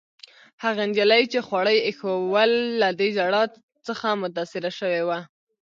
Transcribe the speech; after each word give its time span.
هغې 0.63 0.83
نجلۍ، 0.89 1.23
چي 1.31 1.39
خواړه 1.47 1.71
يې 1.75 1.85
ایښوول، 1.87 2.51
له 2.81 2.89
دې 2.99 3.09
ژړا 3.17 3.43
څخه 3.87 4.07
متاثره 4.21 4.71
شوې 4.79 5.01
وه. 5.07 5.19